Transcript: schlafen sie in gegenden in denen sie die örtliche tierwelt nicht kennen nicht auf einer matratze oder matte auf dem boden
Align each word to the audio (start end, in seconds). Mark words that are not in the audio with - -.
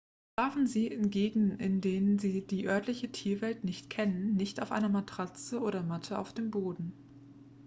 schlafen 0.35 0.65
sie 0.65 0.87
in 0.87 1.11
gegenden 1.11 1.59
in 1.59 1.79
denen 1.79 2.17
sie 2.17 2.41
die 2.47 2.67
örtliche 2.67 3.11
tierwelt 3.11 3.63
nicht 3.63 3.91
kennen 3.91 4.33
nicht 4.35 4.59
auf 4.59 4.71
einer 4.71 4.89
matratze 4.89 5.59
oder 5.61 5.83
matte 5.83 6.17
auf 6.17 6.33
dem 6.33 6.49
boden 6.49 6.93